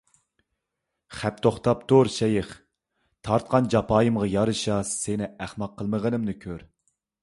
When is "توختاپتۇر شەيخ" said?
1.47-2.51